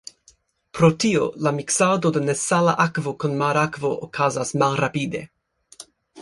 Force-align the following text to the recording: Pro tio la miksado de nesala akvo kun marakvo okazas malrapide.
Pro 0.77 0.87
tio 1.01 1.27
la 1.47 1.51
miksado 1.57 2.11
de 2.15 2.23
nesala 2.29 2.73
akvo 2.87 3.13
kun 3.25 3.37
marakvo 3.43 3.93
okazas 4.09 4.57
malrapide. 4.65 5.23